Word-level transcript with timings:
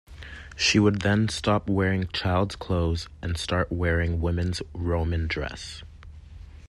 She 0.55 0.79
would 0.79 1.01
then 1.03 1.29
stop 1.29 1.69
wearing 1.69 2.07
child's 2.07 2.55
clothes 2.55 3.07
and 3.21 3.37
start 3.37 3.71
wearing 3.71 4.19
women's 4.19 4.63
Roman 4.73 5.27
Dress. 5.27 5.83